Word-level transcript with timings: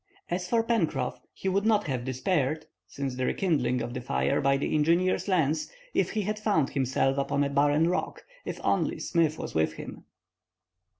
As 0.31 0.49
for 0.49 0.63
Pencroff, 0.63 1.19
he 1.31 1.47
would 1.47 1.63
not 1.63 1.83
have 1.83 2.03
despaired, 2.05 2.65
since 2.87 3.13
the 3.15 3.25
rekindling 3.27 3.83
of 3.83 3.93
the 3.93 4.01
fire 4.01 4.41
by 4.41 4.57
the 4.57 4.73
engineer's 4.73 5.27
lens, 5.27 5.71
if 5.93 6.09
he 6.13 6.21
had 6.23 6.39
found 6.39 6.71
himself 6.71 7.19
upon 7.19 7.43
a 7.43 7.51
barren 7.51 7.87
rock, 7.87 8.23
if 8.43 8.59
only 8.63 8.97
Smith 8.99 9.37
was 9.37 9.53
with 9.53 9.73
him. 9.73 10.05